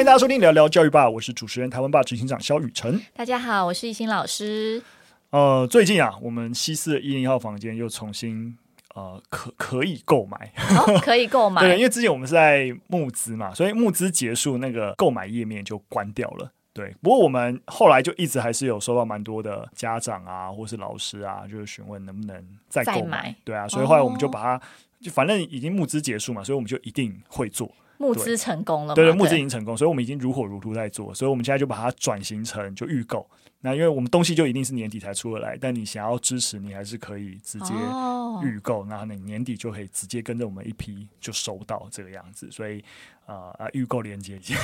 [0.00, 2.98] 欢迎大家收听聊聊教育吧，我是主持人台湾吧执行长肖雨辰。
[3.14, 4.82] 大家好，我是懿心老师。
[5.28, 8.56] 呃，最近啊，我们西四一零一号房间又重新
[8.94, 11.60] 呃可可以购买，哦，可以购买。
[11.68, 16.50] 对，因为之前我们是在募资嘛，所以募资结束，那个购买页面就关掉了。
[16.72, 23.24] 对，不过我们后来就一直还是有收到蛮多的家长啊，或是老师啊，就是询问能不能再购买。
[23.24, 24.60] 买对啊，所以后来我们就把它，哦、
[25.02, 27.70] 就反正已经募资结束嘛，所以我们就一定会做。
[28.00, 33.28] 募资成功了，对对，募资已经成功，所以我们已经如火如荼在做，所以我们现在就把它转型成就预购。
[33.62, 37.74] 那因为我们东西就一定是年底才出得来，但你想要支持，你还是可以直接
[38.42, 42.50] 预购，那、哦、你年底就可以直接跟着我们一批就收到这个样子。
[42.50, 42.82] 所以
[43.26, 44.56] 呃啊，预购链接已经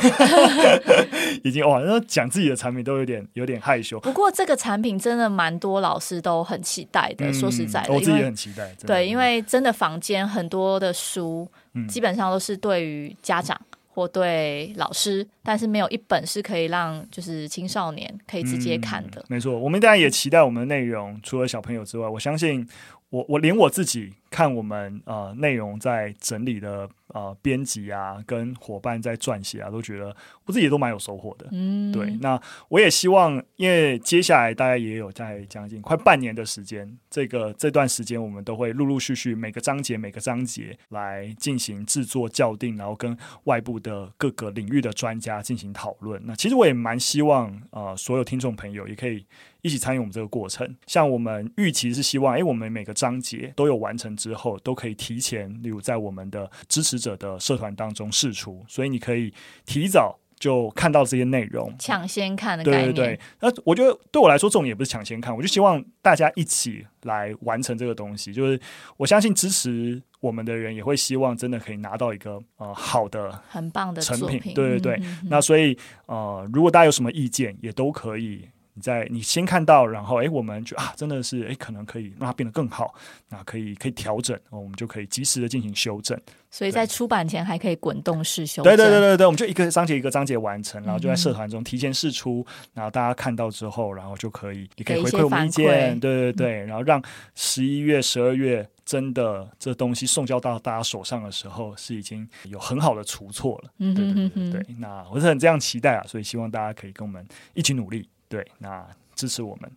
[1.44, 4.00] 已经哇，那讲自己的产品都有点有点害羞。
[4.00, 8.74] 不过这个产品真的蛮多老师都很期待的，嗯、说实在的，我自己也很期待。
[8.86, 13.60] 对，因为真的房间很多的书，嗯、基本上都是对于家长。
[13.96, 19.22] 或对老师，但是没有一本是可以让就是青少年可以直接看的。
[19.22, 22.68] 嗯、没错，我们当然也期待我们的内容，除了小朋友之外，我相信
[23.08, 26.86] 我我连我自己看我们呃内容在整理的。
[27.16, 30.14] 呃，编辑啊，跟伙伴在撰写啊，都觉得
[30.44, 31.48] 我自己也都蛮有收获的。
[31.50, 32.14] 嗯，对。
[32.20, 46.20] 那我也希望，因为接下来大概也有在将近快半年的时间，这个这段时间我们都会陆陆续续每个章节每个章节来进行制作校订，然后跟外部的各个领域的专家进行讨论。
[46.26, 49.24] 那其实我也蛮希望，呃，所有听众朋友也可以
[49.66, 50.76] 一起参与我们这个过程。
[50.86, 62.84] 像我们预期是希望，哎，我们每个章节都有完成之后，都可以提前，例如在我们的支持者的社团当中试出，所以你可以提早就看到这些内容，抢先看的概念。
[62.86, 68.32] 对对对，那我觉得对我来说，这种也不是抢先看，我就希望大家一起来完成这个东西。
[68.32, 68.60] 就是
[68.96, 74.38] 我相信支持我们的人也会希望真的可以拿到一个呃好的、很棒的成品。
[74.38, 75.76] 品对对对，嗯、哼哼，那所以
[76.06, 78.48] 呃，如果大家有什么意见，也都可以。
[78.76, 82.94] 你在你先看到，然后哎，我们就啊，真的是哎，可能可以让它变得更好，
[83.30, 86.20] 那可以可以调整，我们就可以及时的进行修正。
[86.50, 88.70] 所以在出版前还可以滚动式修正。
[88.70, 97.02] 对对对对对，我们就一个章节一个章节完成，然后就在社团中提前试出，嗯、然后大家看到之后，然后就可以也可以回馈我们意见，对对对，然后让
[97.34, 103.70] 十一月、十二月真的这东西送交到大家手上的时候，是已经有很好的出错了。
[103.78, 108.06] 嗯对对对对，那我是很这样期待啊，所以希望大家可以跟我们一起努力。
[108.28, 109.70] 对，那支持我们。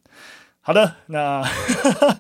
[0.62, 1.42] 好的，那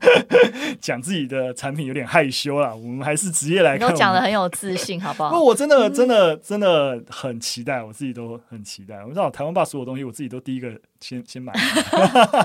[0.81, 3.87] 讲自己的产品有点害羞啦，我们还是直接来看。
[3.89, 5.29] 都讲的很有自信，好不好？
[5.37, 9.03] 不，我真的、真的、真的很期待，我自己都很期待。
[9.03, 11.53] 我知道台湾吧所有东西，我自己都第一个先先买。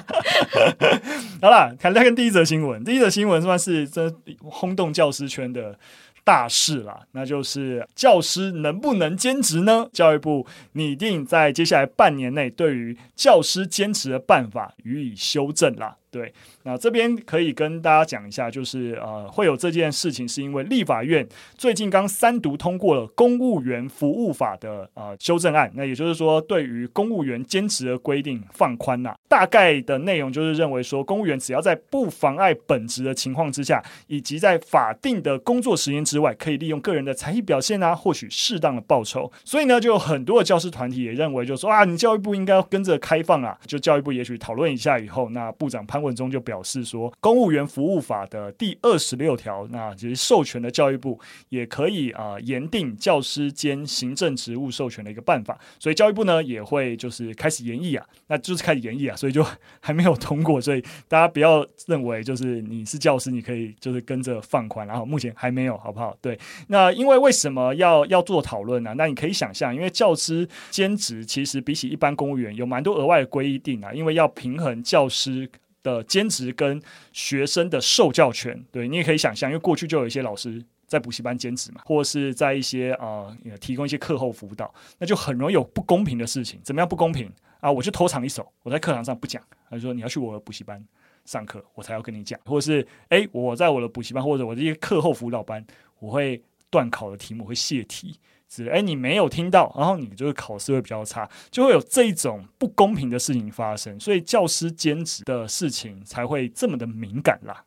[1.41, 2.85] 好了，看再看第一则新闻。
[2.85, 5.79] 第一则新闻算是真轰动教师圈的。
[6.25, 9.87] 大事了，那就是教师能不能兼职呢？
[9.93, 15.99] 教育部拟定在接下来半年内对于教师兼职的办法予以修正了。
[16.15, 16.33] 对，
[16.63, 21.27] 那这边可以跟大家讲一下，就是呃，会有这件事情，是因为立法院
[21.57, 25.69] 最近刚三读通过了《公务员服务法》的呃修正案。
[25.75, 29.17] 那也就是说，对于公务员兼职的规定放宽了。
[29.29, 39.33] 大概的内容就是认为说，公务员只要在不妨碍本职的情况之下，以及在法定的工作时间之外，可以利用个人的才艺表现啊，获取适当的报酬。
[39.45, 43.59] 所以呢，就有很多的教师团体也认为，就说啊，你教育部应该跟着开放啊。
[43.67, 59.45] 就教育部也许讨论一下以后，那部长潘文中就表示说，公务员服务法的第二十六条，那其实授权的教育部也可以啊，严定教师兼行政职务授权的一个办法，所以教育部呢也会就是开始研议啊，那就是开始研议啊，所以就
[59.81, 66.17] 还没有通过，所以大家不要认为就是你是教师，你可以就是跟着放宽，然后目前还没有，好不好？
[66.21, 66.39] 对，
[66.69, 68.95] 那因为为什么要要做讨论呢？
[68.97, 75.51] 那你可以想象，因为教师兼职其实比起一般公务员有蛮多额外的规定啊，因为要平衡教师。
[75.85, 86.59] 的兼职跟学生的受教权，对，你也可以想象，因为过去就有一些老师在补习班兼职嘛，或者是在一些、呃、提供一些课后辅导，那就很容易有不公平的事情。
[86.65, 87.71] 怎么样不公平啊？
[87.71, 89.41] 我就偷藏一手，我在课堂上不讲，
[89.71, 90.85] 他就说你要去我的补习班
[91.27, 95.65] 上课，我才要跟你讲，或者是诶，我在我的补习班或者我这些课后辅导班，
[95.99, 98.19] 我会段考的题目会泄题。
[98.69, 107.65] 哎，你没有听到，然后你就是考试会比较差，就会有这种不公平的事情发生，所以教师兼职的事情才会这么的敏感啦。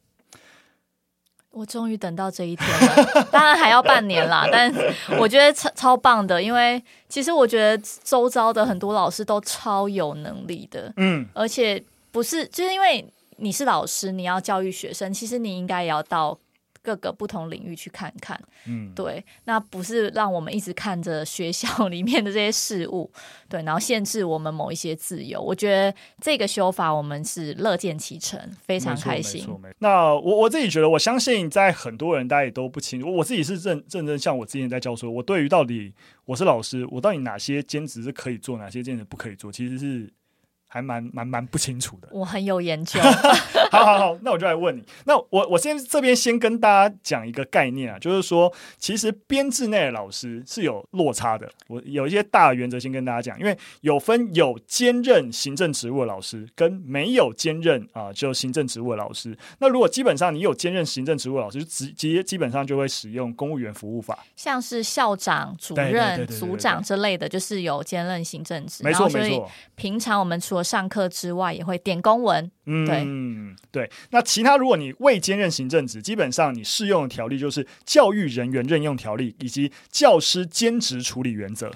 [1.51, 4.71] 我终于等到这一天了，当然还要半年啦，但
[5.19, 16.37] 我觉得超超棒的，因为其实我觉得周遭的很多老师都超有能力的，嗯，而且不是就是因为你是老师，你要教育学生，其实你应该也要到。
[16.87, 18.39] 各个不同领域去看看。
[18.65, 23.11] 嗯，对，那不是让我们一直看着学校 里面的这些事物，
[23.49, 25.41] 对，然后限制我们某一些自由。
[25.41, 29.45] 我觉得这个修法我们是乐见其成，非常开心。
[29.79, 35.93] 那我我自己觉得，我相信在很多人大家也都不清楚，我自己是认认真像我之前在教书，我对于到底
[36.23, 40.09] 我是老师，我到底哪些兼职是可以做，哪些兼职不可以做，其实是。
[40.67, 42.99] 还蛮蛮蛮不清楚的，我很有研究。
[43.71, 44.83] 好好好，那我就来问你。
[45.05, 51.49] 那我我先这边先跟大家讲一个概念啊，就是说，其实编制内的老师是有落差的。
[51.67, 59.37] 我有一些大原则先跟大家讲，因为有分有兼任行政职务的老师，跟没有兼任啊、呃，就行政职务的老师。
[59.59, 68.83] 那如果基本上你有兼任行政职务的老师，就直接基本上就会使用公务员服务法，像是校长、主任、组长之类的，就是有兼任行政职。
[68.83, 69.49] 没错没错。
[69.75, 72.51] 平常我们除了上课之外，也会点公文。
[72.65, 73.89] 对嗯，对。
[74.09, 81.69] 那其他如果你未兼任行政职，基本上你适用的条例就是《教育人员任用条例》以及《教师兼职处理原则》。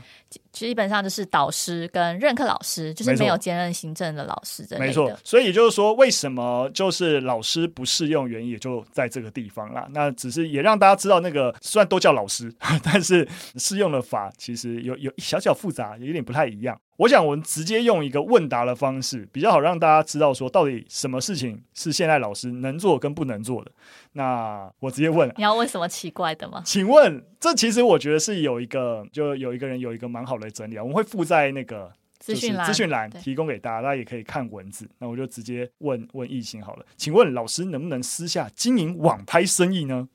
[0.51, 4.77] 基本上就是导师跟任课老师，就是没有兼任行政的老师的。
[4.77, 9.87] 没错，所以也就是说，为什么就是老师不适用原因也就在这个地方啦。
[9.91, 12.53] 那只是也让大家知道，那个虽然都叫老师，
[12.83, 16.79] 但是适用的法其实有有小小复杂，有点不太一样。
[16.97, 23.71] 我想我们直接用一个问答的方式，比较好让大家知道说，到底什么事情是现在老师能做跟不能做的。
[24.11, 26.61] 那我直接问，你要问什么奇怪的吗？
[26.63, 34.87] 请问，这其实我觉得是有一个，就有一个人有一个蛮好的整理啊，我们会附在那个资讯栏，资讯栏提供给大家，大家也可以看文字。
[34.99, 40.07] 那我就直接问问易兴好了，请问老师能不能私下经营网拍生意呢？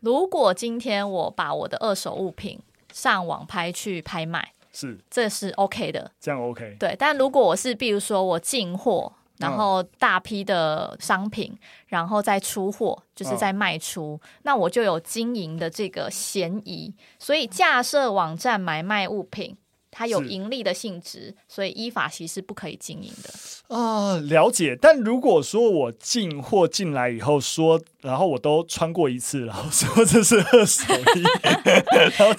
[0.00, 2.60] 如果今天我把我的二手物品
[2.92, 4.52] 上网拍去拍卖。
[4.74, 6.76] 是，这是 OK 的，这样 OK。
[6.80, 9.12] 对，但如果我是，比如说我进货，
[9.42, 11.52] 然后大批的商品，
[11.86, 16.94] 然后再出货，就是在卖出，那我就有经营的这个嫌疑。
[17.18, 19.56] 所以架设网站买卖物品。
[19.94, 24.16] 它有盈利的性质，所以依法其实不可以经营的啊。
[24.16, 30.82] 了解，但如果说我进货进来以后说，然后我都穿过一次，然后说这是二手
[31.14, 31.24] 衣，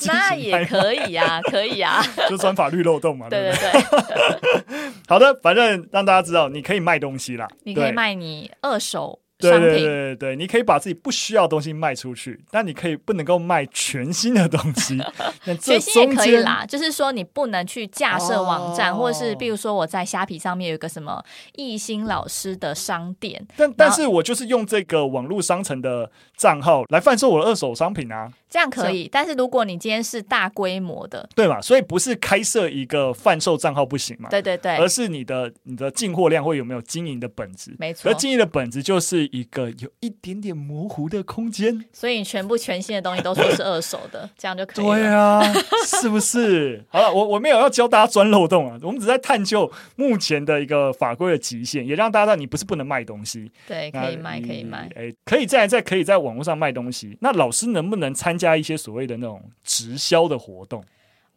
[0.07, 3.29] 那也可以呀、啊，可以呀、啊， 就钻法律漏洞嘛。
[3.29, 4.91] 对对对。
[5.07, 9.19] 好的，反正让大家知道，你可以卖东西啦，你可以卖你二手。
[9.49, 14.99] 对对对对对，你可以把自己不需要的东西卖出去，但你可以不能够卖全新的东西。
[15.59, 21.23] 全新也可以啦，就是说你不能去架设网站，哦、或者是比如说我在虾皮上面有一个什么
[21.55, 28.31] 艺兴老师的商店，但但是我就是用这个网络商城的账号来贩售我的二手商品啊。
[28.53, 31.59] 这样可以，但是如果你今天是大规模的，对嘛？
[31.59, 34.29] 所以不是开设一个贩售账号不行嘛？
[34.29, 37.75] 对对对，而是你的你的进货量会有没有经营的本质？
[37.79, 41.83] 没错，而经营的本质就是一个有一点点模糊的空间。
[41.91, 44.93] 所以你全部全新的东西都说是二手的， 这样就可以了。
[44.93, 45.53] 对啊，
[45.83, 46.85] 是不是？
[46.93, 57.17] 好了，我我没有要教大家钻漏洞啊，我们只在探究目前的一个法规的极限，也让大家知道你不是不能卖东西，对，可以卖，可以卖，哎，可以在在可以在网络上卖东西。
[57.19, 59.13] 那老师能不能参加一些所谓的？
[59.13, 60.83] 那种直销的活动，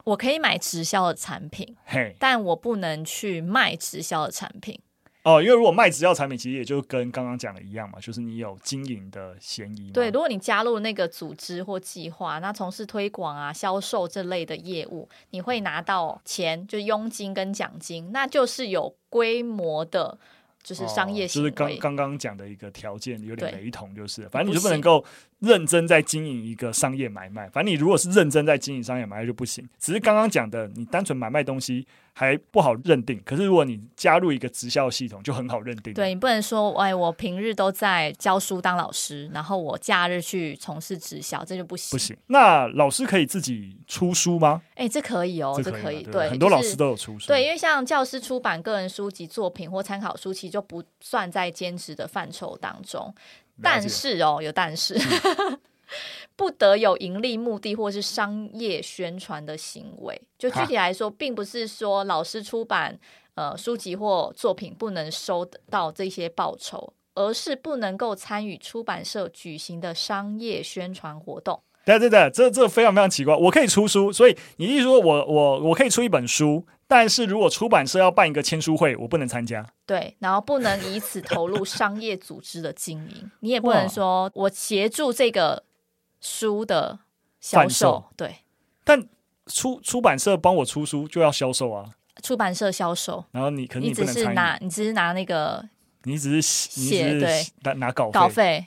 [0.03, 4.81] 我可以买直销的产品，嘿，但我不能去卖直销的产品
[5.23, 5.43] 哦。
[5.43, 9.91] 因为如果卖直销产品，其实也就跟刚刚讲的一样嘛，就是你有经营的嫌疑。
[9.93, 20.19] 对，如果你加入那个组织或计划，那从事推广啊、销售这类的业务，你会拿到钱，就是佣金跟奖金，那就是有规模的。
[20.67, 25.05] 就是商业行为，哦，就是刚刚刚讲的一个条件有点雷同，就是反正你就不能够
[25.39, 27.49] 认真在经营一个商业买卖。
[27.51, 29.65] 反正你如果是认真在经营商业买卖就不行。
[29.79, 31.87] 只是刚刚讲的，你单纯买卖东西
[32.19, 33.21] 还不好认定。
[33.27, 35.93] 可是如果你加入一个直销系统，就很好认定。
[35.93, 41.91] 对，你不能说，哎，我平日都在教书当老师，然后我假日去从事直销，这就不行。
[41.91, 42.17] 不行。
[42.29, 44.63] 那老师可以自己出书吗？
[44.77, 45.83] 哎，这可以哦，这可以。
[45.83, 47.27] 可以对，对，很多老师都有出书。
[47.27, 53.15] 对，因为像教师出版个人书籍作品或参考书其实，就不算在兼职的范畴当中。
[53.63, 54.99] 但是哦，有但是。
[56.37, 60.21] 不得有盈利目的或是商业宣传的行为。
[60.39, 62.99] 就具体来说，并不是说老师出版
[63.35, 71.63] 呃书籍或作品不能收到这些报酬，而是不能够参与出版社举行的商业宣传活动。
[71.87, 73.35] 对对对，这这非常非常奇怪。
[73.35, 79.67] 我可以出书，所以你意思说我我我可以出一本书，但是如果出版社要办一个签书会，我不能参加。
[79.87, 85.63] 对，然后不能以此投入商业组织的经营，你也不能说我协助这个。
[86.27, 86.99] 书的
[87.41, 88.39] 销售，对，
[88.83, 89.07] 但
[89.47, 91.85] 出出版社帮我出书就要销售啊。
[92.23, 95.63] 出版社销售，然后你可能你，你只是拿，你只是拿那个，
[96.05, 98.67] 你只是写，对，拿拿稿稿费。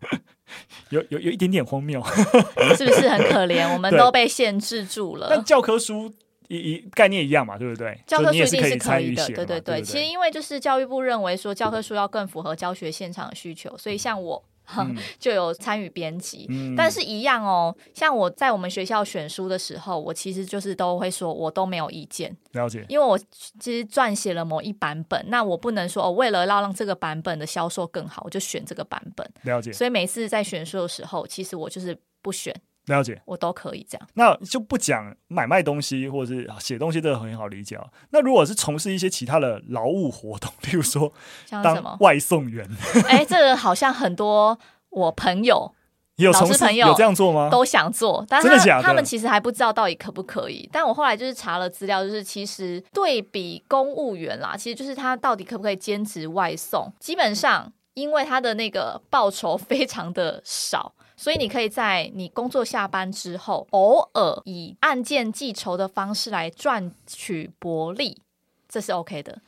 [0.88, 2.02] 有有有一点点荒谬，
[2.76, 3.70] 是不是很可怜？
[3.72, 5.28] 我们都被限制住了。
[5.30, 6.12] 但教科书
[6.48, 8.00] 一一概念一样嘛，对不对？
[8.06, 9.82] 教科书一定是可以的，对对对对。
[9.82, 14.42] 其实因为就是教育部认为说教科书要更符合教学现场的需求，所以像我。
[14.78, 17.74] 嗯、 就有参与编辑，嗯、但是一样哦。
[17.94, 22.36] 像我在我们学校选书的时候，我其实就是都会说，我都没有意见。
[22.52, 29.28] 了解，因为我其实撰写了某一版本，那我不能说哦，为了要让这个版本的销售更好，我就选这个版本。
[29.42, 32.54] 了解，所以每次在选书的时候，其实我就是不选。
[32.86, 34.08] 了解，我都可以这样。
[34.14, 37.86] 那就不讲买卖东西或者是写东西，这个很好理解啊。
[38.10, 41.12] 那如果是从事一些其他的劳务活动， 例如说
[41.46, 42.68] 像什么当外送员，
[43.08, 44.58] 哎，这个好像很多。
[44.92, 45.72] 我朋友
[46.16, 47.48] 有老师朋友有这样做吗？
[47.48, 48.48] 都想做，但是？
[48.82, 50.68] 他们其实还不知道到底可不可以。
[50.72, 56.92] 但我后来就是查了资料，就是其实对比公务员啦，其实就是他到底可不可以兼职外送？
[56.98, 68.22] 基本上，因为他的那个报酬非常的少，所以你可以在你工作下班之后，偶尔以按件计酬的方式来赚取薄利，
[68.66, 69.38] 这是 OK 的。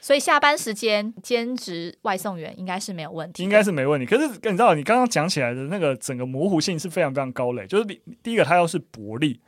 [0.00, 4.06] 所以下班时间兼职外送员应该是没有问题，应该是没问题。
[4.06, 7.66] 可是你知道，你刚刚讲起来的那个整个模糊性是非常非常高嘞。
[7.66, 7.84] 就是
[8.22, 9.38] 第一个，它要是薄利，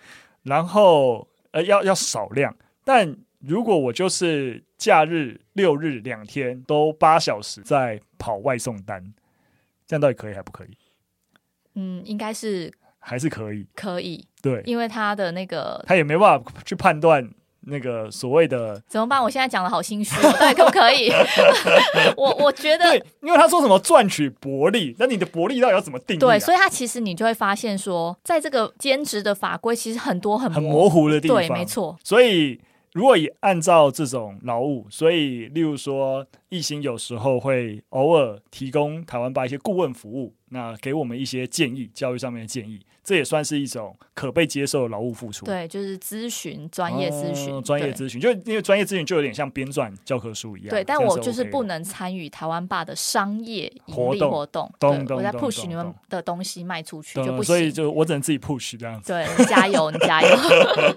[0.42, 2.54] 然后呃要要少量。
[2.84, 9.14] 但如果我就是假日六日两天都八小时在跑外送单，
[9.86, 10.76] 这样到底可以还不可以？
[11.76, 14.26] 嗯，应该是还是可以，可以。
[14.42, 17.30] 对，因为他的那个他也没办法去判断。
[17.68, 19.21] 那个所谓的怎么办？
[19.21, 21.11] 我现在讲的好心虚，对可不可以？
[22.16, 26.21] 我我觉得，对，因为他说什么赚取薄利，那你的薄利到底要怎么定义啊？
[26.21, 31.99] 对，所以他其实你就会发现说，在这个兼职的法规其实很多很模很模糊的地方，对，没错。
[32.04, 32.61] 所以
[32.92, 42.80] 如果以按照这种劳务，所以例如说，艺兴有时候会偶尔提供台湾吧一些顾问服务，那给我们一些建议，教育上面的建议。
[43.02, 45.46] 这也算是一种可被接受的劳务付出。
[45.46, 50.70] 对，就是咨询专业咨询，哦、专业咨询，就因为专业咨询就有点像编撰教科书一样。
[50.70, 54.66] 对，但我就是不能参与台湾爸的商业盈利活动。
[54.72, 57.44] 活动，我在 push 你们的东西卖出去就不行。
[57.44, 59.12] 所以就我只能自己 push 这样子。
[59.12, 60.28] 对，加油，你加油。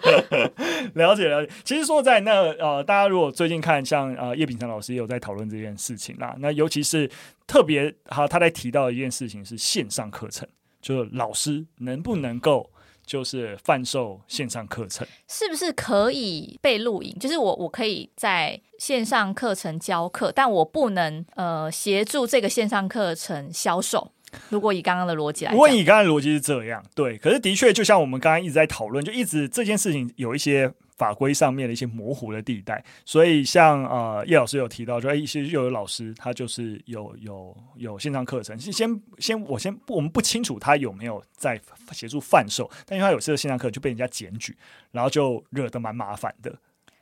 [0.96, 1.52] 了解了解。
[1.64, 7.08] 其实说在那呃，大家如果最近看像呃叶秉成老师也有在讨论这件事情啦，那尤其是
[7.50, 10.48] 特别好，他在提到一件事情是线上课程。
[10.82, 12.72] 就是老师能不能够
[13.06, 17.14] 就是贩售线上课程，是不是可以被录影？
[17.20, 24.10] 就是我我可以在线上课程教课，但我不能呃协助这个线上课程销售。
[24.48, 27.18] 如果以刚刚的逻辑来讲，如果以刚刚的逻辑是这样，对。
[27.18, 30.72] 可是的确，就像我们刚刚一直在讨论，就一直这件事情有一些。
[31.00, 41.60] 法规上面的一些模糊的地带，所以像呃叶老师有提到，就一些又有老师他就是有有有线上课程，先先我先我们不清楚他有没有在
[41.94, 44.56] 协助贩售，但因为他有这个线上课就被人家检举，
[44.92, 46.54] 然后就惹得蛮麻烦的。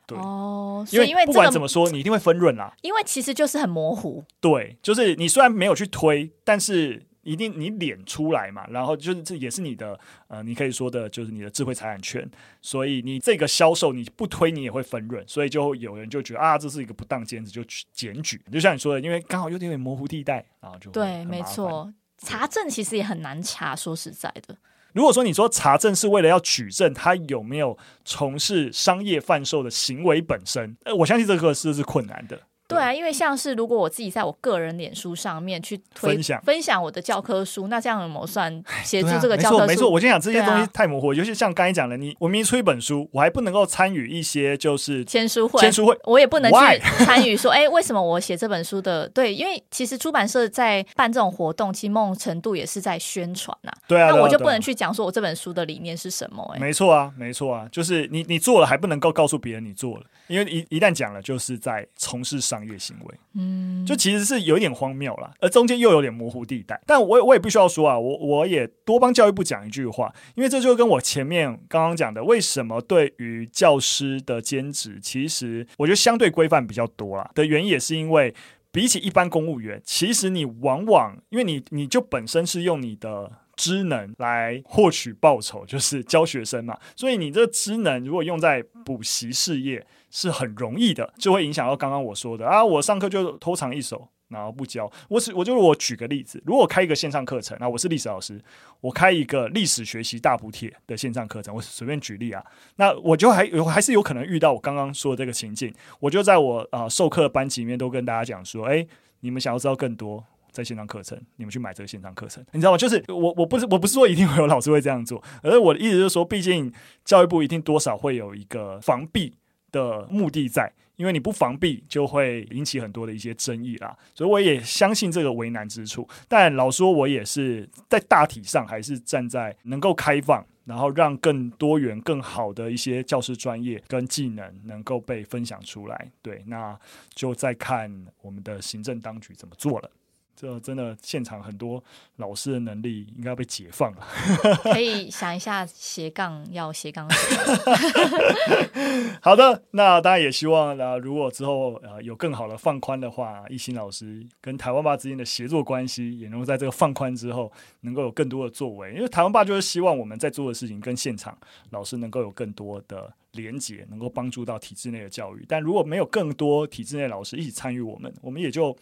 [0.05, 2.73] 对哦，因为不管怎么说，你一定会分润啦。
[2.83, 4.23] 因为其实就是很模糊。
[4.39, 7.03] 对，就是你虽然没有去推，但是。
[7.27, 12.25] 一定你脸出来嘛，然后就是这也是你的呃，你可以说的就是你的智慧财产权，
[12.61, 18.41] 所以你这个销售你不推你也会分润，所以就有人就觉得啊，这是一个不当兼职，就去检举。
[18.49, 23.75] 就像你说的，因为刚好有点点模糊地带，然后就对，没错，查证其实也很难查。
[23.75, 24.55] 说实在的，
[24.93, 32.39] 如果说你说查证是为了要举证他有没有从事商业贩售的行为本身，呃，我相信这个是是困难的。
[32.67, 39.61] 对啊，因为像是如果我自己在我个人脸书上面去推分享分享我的教科书，那这样有没有算协助这个教科书？
[39.61, 39.89] 没错，没错。
[39.89, 49.07] 我先讲这些东西太模糊，啊、尤其像刚才讲的，你我明明出一本书，我还不能够参与一些就是签书会，签书会，我也不能去参与说， 哎，为什么我写这本书的？
[49.09, 53.77] 对，因为其实出版社在办这种活动，其实某种程度也是在宣传呐、啊。
[53.87, 56.43] 对啊，那我就不能去讲说我这本书的理念是什么？
[56.55, 63.15] 哎，没错啊，没错啊，就是你你做了还不能够告诉别人你做了，因为一一旦讲了，就是在从事商业行为。
[63.33, 66.79] 嗯，就其实是有一点荒谬了，而中间又有点模糊地带。
[66.85, 78.33] 但我我也必须要说啊，我我也多帮教育部讲一句话，因为这就跟我前面刚刚讲的，为什么对于教师的兼职，其实我觉得相对规范比较多啦的原因，也是因为
[78.71, 89.85] 比起一般公务员，其实你往往因为你你就本身是用你的职能来获取报酬，就是教学生嘛，所以你这个职能如果用在补习事业。
[90.09, 94.91] 是很容易的，就会影响到刚刚我说的啊，我上课就偷藏一手，然后不教。
[95.09, 98.41] 我是我就是我举个例子，如果开一个线上课程，那我是历史老师，
[98.81, 102.43] 我开一个历史学习大补帖的线上课程，我随便举例啊，
[102.77, 108.85] 那我就还有还是有可能遇到我刚刚说的这个情境，我就在我啊、授课班级里面都跟大家讲说，哎，
[109.19, 110.23] 你们想要知道更多。
[110.49, 112.77] 在线上课程，你们去买这个线上课程，你知道吗？
[112.77, 116.73] 就是我我不是我不是说一定会有老师会这样做，而我的意思就是说，毕竟
[117.05, 119.35] 教育部一定多少会有一个防弊
[119.71, 120.71] 的目的在。
[120.95, 123.95] 因为你不防避，就会引起很多的一些争议啦。
[124.15, 126.09] 所以我也相信这个为难之处。
[126.27, 136.11] 但老说，我也是在大体上还是站在能够开放，然后让更多元、更好的一些教师专业跟技能能够被分享出来。
[136.23, 136.75] 对，那
[137.13, 139.91] 就再看我们的行政当局怎么做了。
[140.39, 141.83] 这真的现场很多
[142.17, 144.07] 老师的能力应该要被解放了，
[144.71, 147.09] 可以想一下斜杠要斜杠。
[149.19, 157.51] 好的，那当然也希望啊，如果之后呃有更好的放宽的话，一心老师跟台湾爸之间的协作关系也能够在这个放宽之后
[157.81, 161.35] 能够有更多的作为，因为台湾爸就是希望我们在做的事情跟现场
[161.71, 165.45] 老师能够有更多的连结，能够帮助到体制内的教育。
[165.47, 168.77] 但如果没有更多体制内老师一起参与我们，我们也就。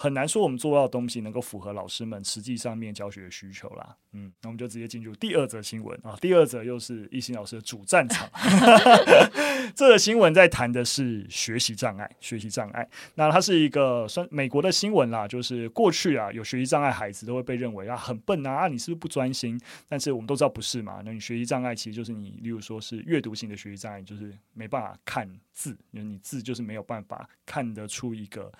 [0.00, 3.96] 很难说我们做到的东西能够符合老师们实际上面教学的需求啦。
[4.12, 6.16] 嗯，那我们就直接进入第二则新闻啊。
[6.20, 8.30] 第二则又是一心老师的主战场。
[9.74, 12.88] 这个新闻在谈的是学习障碍，学习障碍。
[13.14, 19.60] 那它是一个算美国的新闻啦，就是过去啊有学习障碍孩子都会被认为啊很笨啊，啊你是不是不专心？
[19.88, 21.00] 但是我们都知道不是嘛。
[21.04, 28.52] 那你学习障碍其实就是你，例如说是阅读型的学习障碍，就是没办法看字，因为你字就是没有办法看得出一个。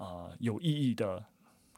[0.00, 1.22] 呃，有意义的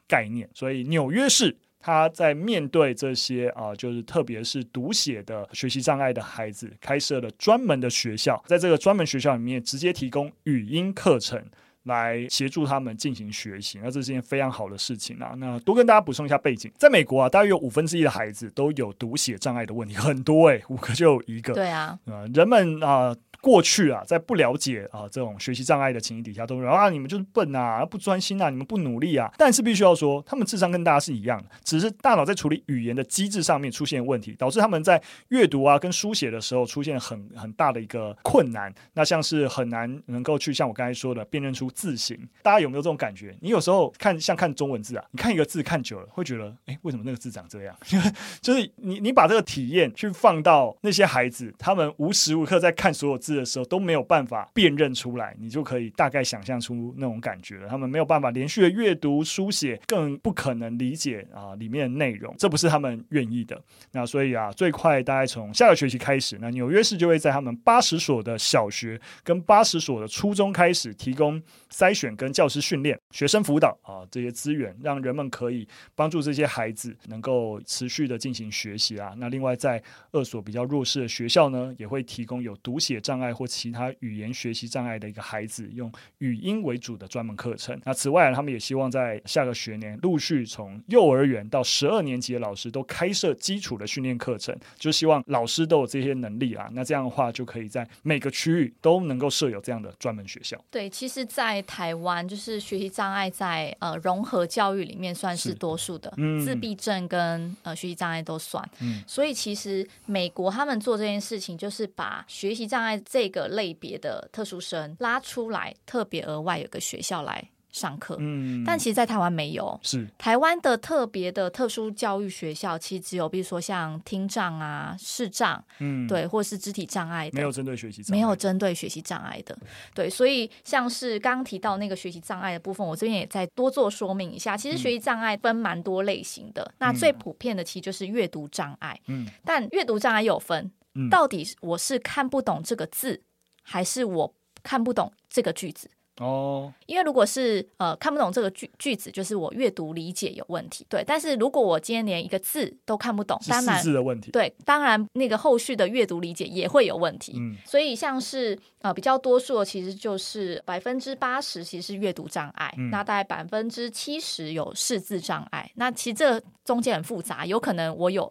[0.06, 11.44] 概念，所以纽约市他在面对这些啊、呃，就是特别是读写的学习障碍的孩子，开设了专门的学校，在这个专门学校里面，直接提供语音课程
[11.82, 15.34] 来协助他们进行学习，那这是件非常好的事情啊。
[15.36, 21.52] 那多跟大家补充一下背景，在美国啊，大约有五分之一的孩子都有读写障碍的问题，很多诶、欸，五个就有一个。
[21.52, 23.08] 对啊，呃，人们啊。
[23.08, 29.30] 呃过去啊，在不了解啊这种学习障碍的情形底下，都说啊你们就是笨啊，不专心啊，你们不努力啊。
[29.36, 38.72] 但是必须要说，他们智商跟大家是一样的，只是大脑在处理语言的机制上面出现问题，导致他们在阅读啊跟书写的时候出现很很大的一个困难。
[38.94, 42.16] 那像是很难能够去像我刚才说的辨认出字形。
[42.42, 43.36] 大家有没有这种感觉？
[43.40, 47.76] 你有时候看像看中文字啊，你看一个字看久了，会觉得哎为什么那个字长这样？
[48.40, 54.02] 就是你你把这个体验去放到那些孩子，他们无时无刻在看所有字的时候都没有。
[54.12, 57.68] 办法辨认出来，你就可以大概想象出那种感觉了。
[57.68, 63.58] 他们没有办法连续的阅读书写，更不可能理解啊里面的内容，这不是他们愿意的。
[63.92, 71.40] 那所以啊，最快大概从下个学期开始，那纽约市就会在他们八十所的小学跟八十所的初中开始提供
[71.70, 79.14] 筛选跟教师训练、学生辅导啊这些资源，让人们可以帮助这些孩子能够持续的进行学习啊。
[79.16, 83.82] 那另外在二所比较弱势的学校呢，也会提供有读写障或其他。
[84.00, 87.78] 语言学习障碍的一个孩子，用语音为主的专门课程。
[87.84, 96.70] 那此外，他们也希望在下个学年陆续从幼儿园到十二年级的老师都开设基础的训练课程，就希望老师都有这些能力啊。
[96.72, 100.58] 那这样的话，就可以在每个区域都能够设有这样的专门学校。
[100.70, 108.66] 对，其实，在台湾，就是学习障碍在呃融合教育里面算是多数的，嗯、自闭症跟呃学习障碍都算。
[108.80, 113.92] 嗯，所以其实美国他们做这件事情，就是把学习障碍这个类别。
[114.02, 118.16] 的特殊生拉出来，特别额外有个学校来上课。
[118.18, 119.78] 嗯，但其实，在台湾没有。
[119.82, 129.56] 是台湾的特别的特殊教育学校，其实只有，比如说像听障啊、视障，嗯，对，或是肢体障碍的，没有针对学习障碍，没有针对学习障碍的。
[129.94, 134.56] 对，所以像是刚刚提到那个学习障碍的部分，我这边也再多做说明一下。
[134.56, 138.98] 其实学习障碍分蛮多类型的，嗯，那最普遍的其实就是阅读障碍。
[139.06, 143.22] 嗯，但阅读障碍有分，嗯，到底我是看不懂这个字，
[143.62, 150.86] 还是我看不懂这个句子哦，因为如果是呃看不懂这个句句子，就是我阅读理解有问题。
[150.88, 154.30] 对，但是如果我今天连一个字都看不懂，当然字的问题。
[154.30, 157.32] 对，当然那个后续的阅读理解也会有问题。
[157.36, 165.72] 嗯，所以像是呃比较多数的，其实就是百分之八十其实是阅读障碍，嗯，那大概百分之七十有识字障碍。
[165.76, 168.30] 那其实这中间很复杂，有可能我有。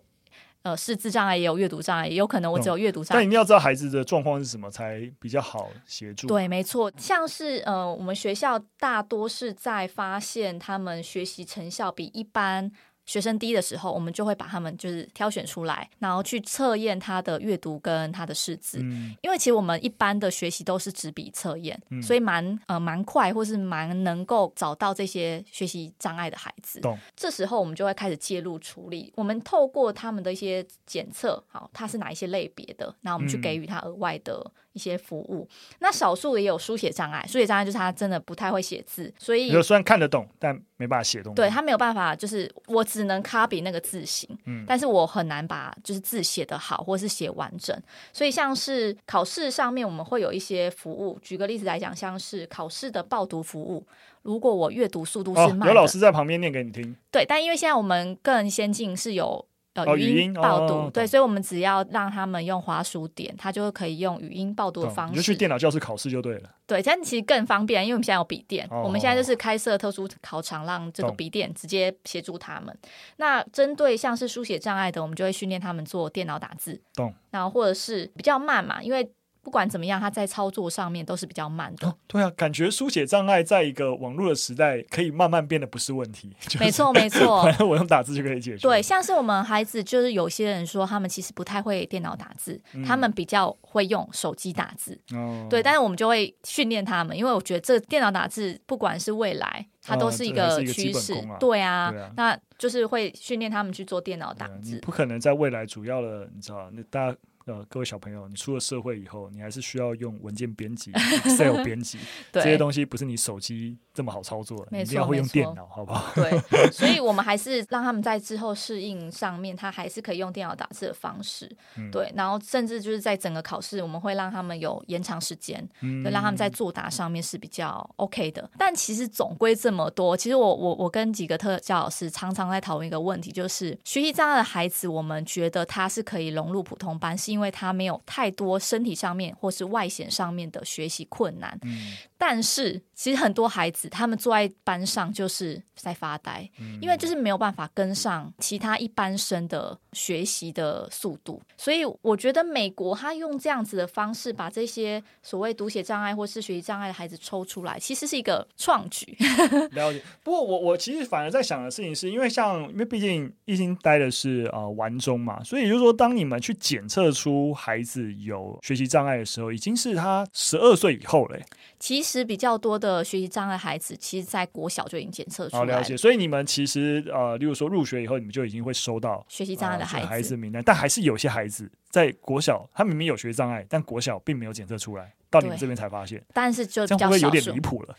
[0.63, 3.19] 呃，识字障碍也有阅读障碍，也有可能我只有阅读障碍。
[3.19, 6.27] 但一定要知道孩子的状况是什么，才比较好协助。
[6.27, 12.71] 对，没错，像是呃，我们学校大多是在发现他们学习成效比一般
[13.11, 18.77] 学生低的时候，我们就会把他们就是挑选出来，然后去测验他的阅读跟他的识字。
[18.81, 26.79] 嗯，因为其实我们一般的学习都是纸笔测验，嗯，所以蛮呃蛮快，或是蛮能够找到这些学习障碍的孩子。
[26.79, 26.97] 懂。
[27.13, 29.11] 这时候我们就会开始介入处理。
[29.17, 35.47] 我们透过他们的一些检测，好，他是哪一些类别的，那我们去给予他额外的一些服务。
[35.49, 41.35] 嗯，那少数也有书写障碍，书写障碍就是他真的不太会写字，所以有虽然看得懂，但没办法写东西。
[41.35, 47.75] 对，他没有办法，就是我只能 copy 那个字形，嗯，但是我很难把就是字写得好，或是写完整。
[48.13, 51.19] 所以像是考试上面，我们会有一些服务。
[51.21, 53.85] 举个例子来讲，像是考试的报读服务，
[54.21, 56.95] 如果我阅读速度是慢有老师在旁边念给你听。
[57.11, 59.45] 对，但因为现在我们更先进，是有。
[59.73, 65.11] 呃，语音报读，对，所以，我们只要让他们用滑鼠点，他就可以用语音报读的方式。
[65.11, 66.49] 你就去电脑教室考试就对了。
[66.67, 72.77] 对，这样其实更方便，因为我们现在有笔电，我们现在就是开设特殊考场，让这个笔电直接协助他们。
[73.15, 76.81] 那针对像是书写障碍的，我们就会训练他们做电脑打字。
[76.93, 77.13] 懂。
[77.29, 79.09] 然后或者是比较慢嘛，因为。
[79.43, 81.87] 不管怎么样，它在操作上面都是比较慢的。
[81.87, 86.31] 哦、对啊，感觉书写障碍在一个网络的时代，可以慢慢变得不是问题。
[86.59, 88.67] 没错，没错，反正我用打字就可以解决。
[88.67, 94.99] 对，像是我们孩子，就是有些人说他们其实不太会电脑打字，嗯、他们比较会用手机打字。
[95.13, 101.15] 哦，对，但是我们就会训练他们，因为我觉得这电脑打字，不管是未来，它都是一个趋势。
[101.39, 104.79] 对啊，那就是会训练他们去做电脑打字。
[104.81, 107.17] 不可能在未来主要的，你知道，那大家。
[107.51, 110.89] 呃，各位小朋友，你出了社会以后，你还是需要用文件编辑、
[111.25, 111.99] Excel 编辑
[112.31, 116.13] 对这些东西，不是你手机这么好操作你一定要会用电脑，好不好？
[116.15, 121.53] 对，所以我们还是让他们在之后适应上面，他还是可以用电脑打字的方式。
[121.75, 128.49] 嗯、对，然后甚至就是在整个考试，我们会让他们有延长时间，嗯、就让他们在作答上面是比较 OK 的。
[128.57, 159.17] 但其实总归这么多，其实我我我跟几个特教老师常常在讨论一个问题，就是学习障碍的孩子，我们觉得他是可以融入普通班，是因为他没有太多身体上面或是外显上面的学习困难，嗯、但是其实很多孩子他们坐在班上就是在发呆，嗯、因为就是没有办法跟上其他一般生的学习的速度，所以我觉得美国他用这样子的方式把这些所谓读写障碍或是学习障碍的孩子抽出来，其实是一个创举。
[159.73, 160.01] 了解。
[160.23, 167.31] 不过我我其实反而在想的事情是，因为像因为毕竟一心待的是呃完中嘛，所以也就是说当你们去检测出。
[167.53, 171.39] 孩子有学习障碍的时候，已经是他十二岁以后了。
[171.79, 175.77] 其实比较多的学习障碍孩子，其实在国小就已经检测出来了。
[175.79, 180.63] 了解，所以你们其实呃，例如说入学以后，你们就已经会收到学习障碍的孩子、呃、孩子名单。
[180.63, 186.23] 但还是有些孩子在国小，他明明有学障碍，但国小并没有检测出来，到你们这边才发现。
[186.33, 187.95] 但是就这样会有点离谱了。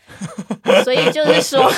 [0.83, 1.69] 所以就是说，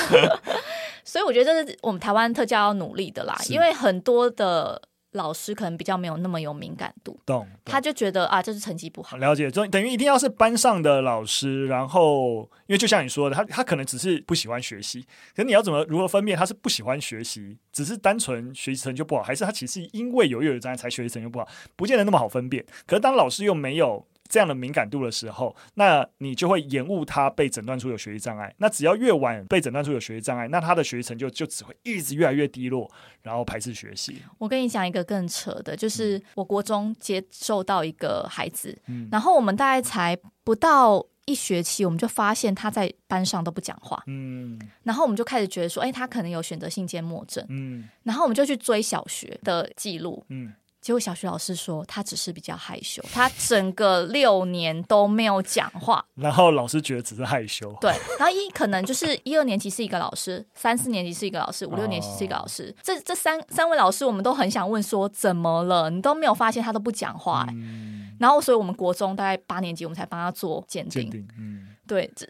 [1.03, 4.81] 所以我觉得这是我们台湾特教要努力的啦，因为很多的。
[5.15, 7.47] 老师可能比较没有那么有敏感度，懂？
[7.65, 9.17] 他就觉得啊，这是成绩不好。
[9.17, 15.01] 了解，就等于一定要是班上的老师，然后因为就像你说的，他他可能只是不喜欢学习，
[15.35, 22.65] 可是你要怎么如何分辨他是不喜欢学习，只是单纯学习成绩不好，还是他其实因为有阅读障碍才学习成绩不好，不见得那么好分辨。
[22.85, 24.05] 可是当老师又没有。
[24.27, 28.53] 这样的敏感度的时候，那你就会延误他被诊断出有学习障碍。
[28.57, 32.89] 那只要越晚被诊断出有学习障碍，那他的学习成就就只会一直越来越低落，
[33.21, 34.17] 然后排斥学习。
[34.37, 50.53] 我跟你讲一个更扯的，就是我国中接受到一个孩子，嗯、然后我们大概才不到一学期，我们就发现他在班上都不讲话，嗯，然后我们就开始觉得说，哎，他可能有选择性缄默症，嗯，然后我们就去追小学的记录，嗯。
[50.85, 56.05] 结果小学老师说他只是比较害羞，他整个六年都没有讲话。
[56.13, 57.75] 然后老师觉得只是害羞。
[57.81, 62.71] 对，然后一可能就是一二年级是一个老师，三四年级是一个老师，五六年级是一个老师。
[62.77, 65.89] 哦、这这三三位老师，我们都很想问说怎么了？
[65.89, 67.53] 你都没有发现他都不讲话、欸。
[67.55, 71.01] 嗯、然后所以我们国中大概八年级，我们才帮他做鉴定。
[71.01, 72.25] 鉴定，嗯，对，这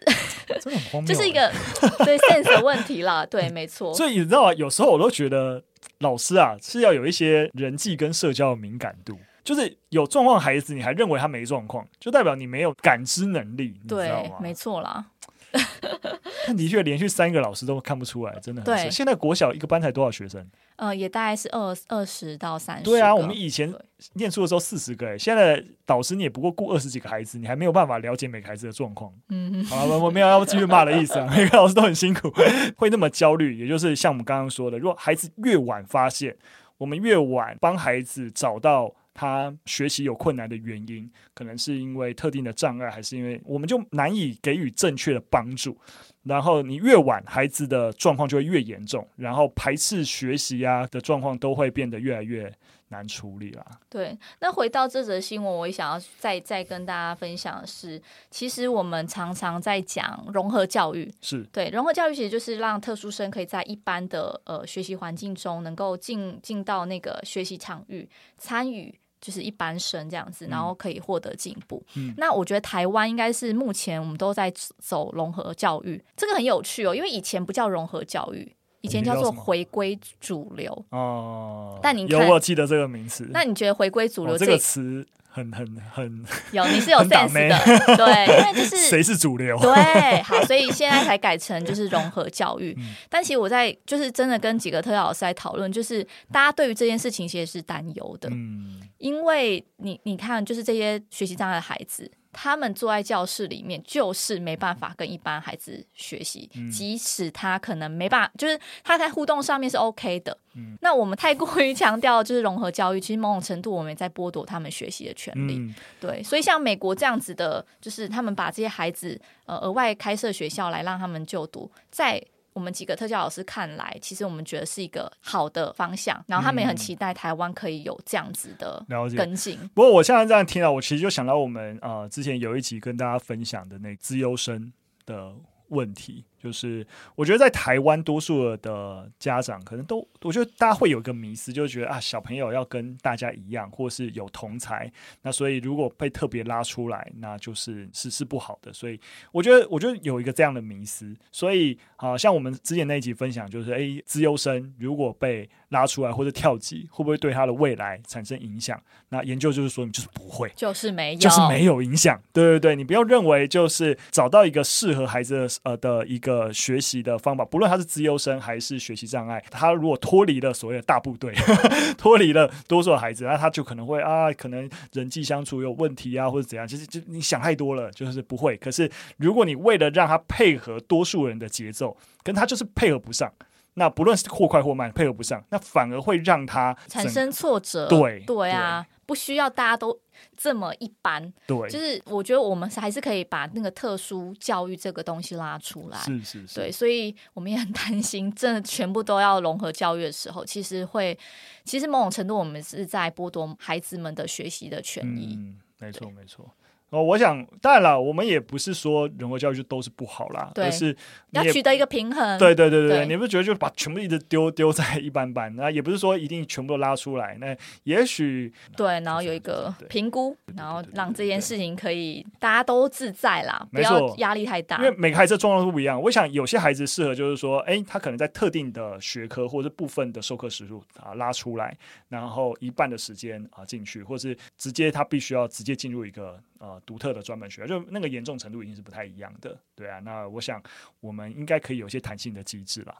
[0.60, 1.50] 真的很荒谬，就是一个
[2.04, 3.24] 对 sense 的问题啦。
[3.26, 3.94] 对，没错。
[3.94, 5.62] 所以你知道啊，有时候我都觉得。
[6.00, 15.06] 老师啊，是要有一些人际跟社交的敏感度，就是有状况的孩子，你还认为他没状况，就代表你没有感知能力，你知道吗，没错啦。
[16.46, 18.90] 但的确，连续三个老师都看不出来，真的很对。
[18.90, 20.46] 现在国小一个班才多少学生？
[20.76, 22.84] 呃，也大概是二二十到三十。
[22.84, 23.72] 对啊，我们以前
[24.12, 29.12] 念书的时候四十个，哎，现在导师你也不过顾二十几个孩子，你还没有办法了解每个孩子的状况。
[29.30, 31.26] 嗯哼，好了，我没有要继续骂的意思啊。
[31.34, 32.30] 每个老师都很辛苦，
[32.76, 36.36] 会那么焦虑，也就是像我们刚刚说的，如果孩子越晚发现，
[36.78, 38.94] 我们越晚帮孩子找到。
[39.16, 45.76] 他学习有困难的原因，可能是因为特定的障碍，还是因为我们就难以给予正确的帮助。
[46.24, 52.52] 然后你越晚，孩子的状况就会越严重，然后排斥学习啊的状况都会变得越来越
[52.88, 53.64] 难处理啦。
[53.88, 68.92] 对，那回到这则新闻，我也想要再再跟大家分享的是，其实我们常常在讲融合教育，是对融合教育，其实就是让特殊生可以在一般的呃学习环境中，能够进进到那个学习场域参与。
[69.26, 71.84] 就是一般生这样子，然后可以获得进步。
[71.96, 81.76] 嗯，那我觉得台湾应该是目前我们都在走融合教育，这个很有趣哦，因为以前不叫融合教育，以前叫做回归主流哦。
[81.82, 83.26] 但你有我记得这个名词？
[83.32, 85.04] 那你觉得回归主流这个词？
[85.36, 92.74] 很很很 有，你是有 sense 的，对，因为就是 谁是主流，对，好，所以现在才改成就是融合教育。
[92.78, 102.10] 嗯、 但其实我在就是真的跟几个特教老师在讨论，就是大家对于这件事情其实是担忧的，嗯，因为你你看，就是这些学习障碍的孩子。
[102.38, 110.36] 他们坐在教室里面，就是没办法跟一般孩子学习，嗯、即使他可能没办法，就是他在互动上面是 OK 的。
[110.54, 115.56] 嗯、那我们太过于强调就是融合教育，其实某种程度我们也在剥夺他们学习的权利。
[115.56, 122.22] 嗯、对，所以像美国这样子的，就是他们把这些孩子呃额外开设学校来让他们就读，在。
[122.56, 128.82] 我们几个特教老师看来，其实我们觉得是一个好的方向，然后他们也很期待台湾可以有这样子的
[129.14, 129.58] 跟进。
[129.74, 134.72] 不过我现在这样听到，我其实就想到我们呃之前有一集跟大家分享的那资优生
[135.04, 135.34] 的
[135.68, 136.24] 问题。
[136.46, 144.88] 就是我觉得在台湾，多数的家长可能都，我觉得大家会有一个迷思，就是觉得啊，小朋友要跟大家一样，或是有同才，
[145.22, 148.72] 那所以如果被特别拉出来，那就是是是不好的。
[148.72, 149.00] 所以
[149.32, 151.12] 我觉得，我觉得有一个这样的迷思。
[151.32, 158.80] 所以啊，像我们之前那一集分享，就是诶，资优生如果被拉出来或者跳级，会不会对他的未来产生影响？
[159.08, 162.22] 那研究就是说，你就是不会，就是没有，就是没有影响。
[162.32, 166.35] 对对对，你不要认为就是找到一个适合孩子的呃的一个。
[166.36, 171.32] 呃，学习的方法，不论他是资优生还是学习障碍，他如果脱离了所谓的大部队，
[171.96, 176.68] 脱离了多数的孩子，那他就可能会啊，可能人际相处有问题啊，或者怎样。
[176.68, 178.54] 其实就你想太多了，就是不会。
[178.58, 183.32] 可是如果你为了让他配合多数人的节奏，跟他就是配合不上，
[183.74, 187.86] 那不论是或快或慢，配合不上，那反而会让他产生挫折。
[187.88, 189.98] 对对啊，对不需要大家都。
[190.36, 201.18] 这么一般，对，就是我觉得我们还是可以把那个特殊教育这个东西拉出来，是是是，对，所以我们也很担心，真的全部都要融合教育的时候，其实会，
[201.64, 206.50] 其实某种程度我们是在剥夺孩子们的学习的权益，嗯，没错没错。
[206.90, 210.96] 哦，我想当然了，我们也不是说人格教育就都是不好啦，对而是
[211.32, 212.38] 要取得一个平衡。
[212.38, 215.54] 对对对对，对你不觉得就把全部一直丢丢在一般般？
[215.56, 217.36] 那也不是说一定全部都拉出来。
[217.40, 224.76] 那也许对，然后有一个评估，然后让这件事情可以大家都自在啦，不要压力太大。
[224.78, 226.00] 因为每个孩子状况都不一样。
[226.00, 231.76] 我想有些孩子适合就是说，哎，他可能在特定的学科或者部分的授课时数啊拉出来，
[232.08, 236.40] 然后一半的时间啊进去，或是直接他必须要直接进入一个。
[236.58, 239.98] 呃，独特的专门学，就那个严重程度已经是不太一样的，对啊。
[240.00, 240.62] 那我想
[241.00, 242.94] 我们应该可以有一些弹性的机制了。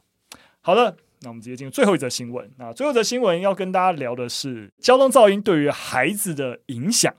[0.61, 2.51] 好的，那我们直接进入最后一则新闻。
[2.57, 7.13] 那最后一则新闻要跟大家聊的是交通噪音对于孩子的影响。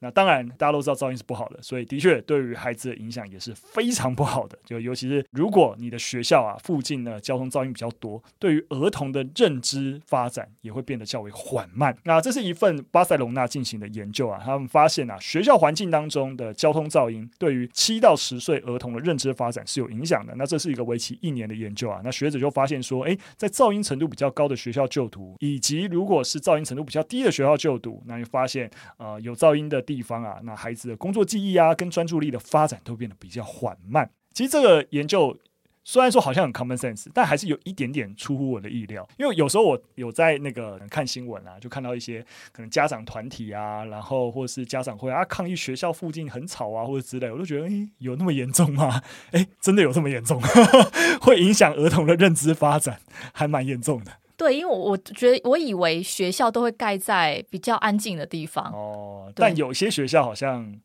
[0.00, 4.58] 那当然，大家都知道噪音是不好的，所以的确对于孩子的影响也是非常不好的。
[4.64, 11.94] 就尤其是如果你的学校啊附近呢交通噪音比较多，对于儿童的认知发展也会变得较为缓慢。
[12.04, 20.34] 那这是一份巴塞隆纳进行的研究啊，他们发现啊，学校环境当中的交通噪音对于七到十岁儿童的认知发展是有影响的。
[20.36, 22.00] 那这是一个为期一年的研究啊。
[22.02, 29.84] 那学者就发现说，诶，在噪音程度比较高的学校就读，以及如果是噪音程度比较低的学校就读，那就发现呃有噪音的。
[29.92, 34.08] 地方啊，那孩子的工作记忆啊，跟专注力的发展都变得比较缓慢。
[34.32, 35.36] 其实这个研究
[35.82, 39.04] 虽然说 好像很 common sense，但还是有一点点出乎我的意料。
[39.18, 49.02] 因为有时候我有在那个看新闻啊，就看到一些可能家长团体啊，然后或是家长会啊抗议学校附近很吵啊，或者之类，我都觉得，诶，有那么严重吗？
[49.32, 50.40] 诶，真的有这么严重？
[51.20, 53.00] 会影响儿童的认知发展，
[53.32, 54.12] 还蛮严重的。
[54.40, 58.72] 对，因为我我觉得我以为学校都会盖在比较安静的地方。
[58.72, 60.78] 哦，但有些学校好像，呀，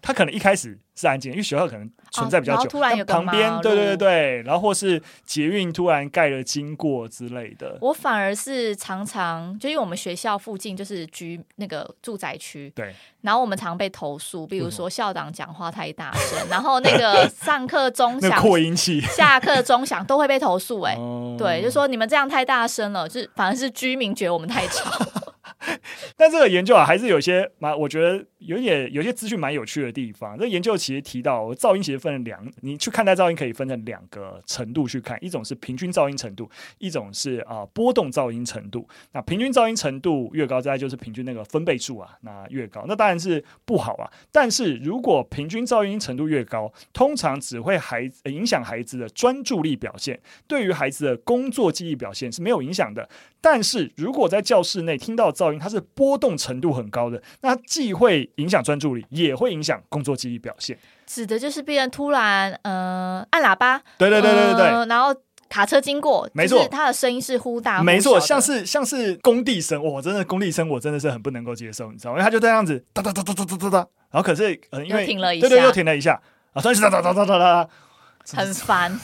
[0.00, 0.78] 他可能一开始。
[0.94, 7.78] 是安静，因为学校可能存在比较久，哦、突然有旁边，对对对对，然后或是捷运突然盖了经过之类的。
[7.80, 20.92] 我反而是常常，就因为我们学校附近就是居那个住宅区，对，然后我们常被投诉，比如说校长讲话太大声，然后那个 上课钟响、扩音器、下课钟响都会被投诉、欸。
[20.92, 24.90] 哎、哦，对，就说你们这样太大声了，就是反而是居民觉得我们太吵。
[26.16, 30.38] 但这个研究啊，还是有些蛮，我觉得有点有些资讯蛮有趣的地方。
[30.38, 38.88] 这研究其实提到，噪音其实分了两，你去看待噪音可以分成两个程度去看，一种是平均噪音程度，一种是啊波动噪音程度。
[39.12, 44.10] 那平均噪音程度越高，再就是平均那个分贝数啊，那越高，那当然是不好啊。
[44.30, 53.08] 但是如果平均噪音程度越高，通常只会孩影响孩子的专注力表现，对于孩子的工作记忆表现是没有影响的。
[53.40, 60.78] 但是如果在教室内听到噪音，它是波动程度很高的，那既会影响专注力，也会影响工作记忆表现。
[61.06, 65.14] 指的就是病人突然呃按喇叭，对对对对对对，呃、然后
[65.48, 72.18] 卡车经过，没错，它的声音是忽大忽，没错，像是像是工地声，我真的工地声我真的是很不能够接受，你知道吗？
[72.18, 73.78] 因为他就这样子哒哒哒哒哒哒哒哒，
[74.10, 76.20] 然后可是呃因为停了一下，对对，又停了一下
[76.52, 77.68] 啊，突然哒哒哒哒哒哒。
[78.36, 79.00] 很烦，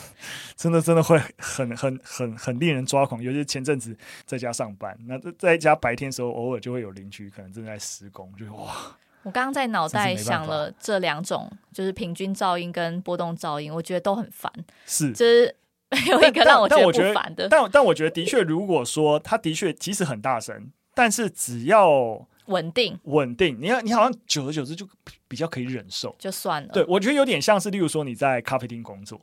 [0.55, 3.21] 真的真的会很很很很令人抓狂。
[3.21, 3.93] 尤其是前阵子
[4.25, 8.97] 在家上班，那在家白天的时候，偶尔就会有邻居可能正在施工，就哇！
[9.25, 14.51] 我刚刚在脑袋想了这两种，就是平均噪音跟波动噪音，我觉得都很烦。
[14.87, 15.55] 是，就是
[15.91, 17.49] 没有一个让我觉得不烦的。
[17.49, 24.89] 但但我觉得的确，如果说它的确即使很大声，但是只要稳定稳定，你要你好像久而久之就
[25.27, 26.69] 比较可以忍受，就算了。
[26.73, 29.21] 对，我觉得有点像是，例如说你在咖啡厅工作，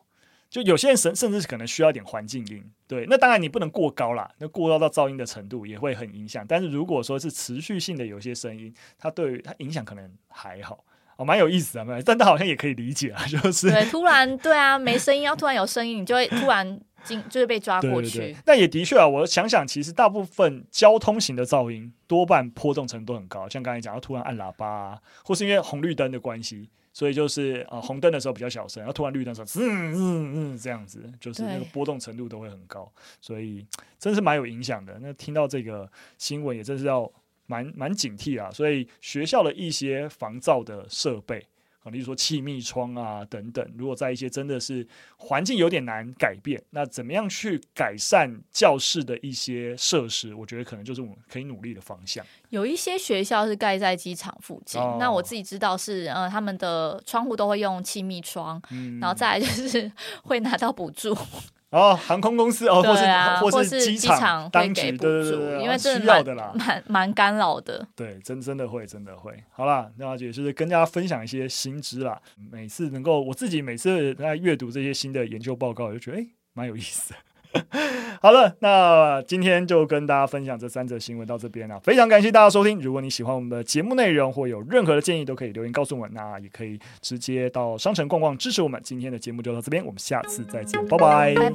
[0.55, 2.63] 就有些人甚甚至是可能需要一点环境音。
[2.87, 6.45] 对，那当然你不能过高啦，那过高到噪音的程度也会很影响。
[6.47, 10.85] 但是如果说是持续性的有些声音，它对于它影响可能还好，
[11.17, 17.21] 哦，蛮有意思的，但它好像也可以理解啊， 就是对，突然对啊，没声音，要突然有声音，你就会突然进。
[17.29, 33.67] 就是被抓过去，对对对，但也的确啊，我想想，其实大部分交通型的噪音多半波动程度很高，像刚才讲，要突然按喇叭啊，或是因为红绿灯的关系，所以就是呃红灯的时候比较小声，然后突然绿灯的时候，嗯嗯嗯这样子，就是那个波动程度都会很高，所以
[33.99, 34.97] 真是蛮有影响的。
[35.01, 37.11] 那听到这个新闻，也真是要
[37.47, 38.49] 蛮蛮警惕啊。
[38.49, 41.45] 所以学校的一些防噪的设备。
[41.91, 50.33] 例如说气密窗啊等等，如果在一些真的是环境有点难改变，那怎么样去改善教室的一些设施？
[50.33, 52.25] 我觉得可能就是我们可以努力的方向。
[52.49, 59.91] 有一些学校是盖在机场附近，哦、那我自己知道是呃他们的窗户都会用气密窗，嗯、然后再来就是
[60.23, 61.15] 会拿到补助。
[61.75, 67.85] 哦，航空公司哦，啊、或是或是机场当局，对对对，因为这需要的啦，蛮蛮干扰的。
[67.93, 69.43] 对，真真的会，真的会。
[69.51, 72.17] 好啦，那也就是跟大家分享一些新知啦。
[72.49, 77.13] 每次能够我自己每次在阅读这些新的研究报告，我就觉得哎，蛮有意思。
[78.21, 82.79] 好了那今天就跟大家分享这三则新闻到这边啊非常感谢大家收听。
[82.79, 86.15] 如果你喜欢我们的节目内容或有任何的建议都可以留言告诉我们。
[86.15, 88.81] 那也可以直接到商城逛逛支持我们。
[88.83, 91.35] 今天的节目就到这边我们下次再见拜拜。
[91.35, 91.49] 拜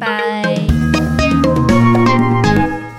[1.64, 2.89] 拜。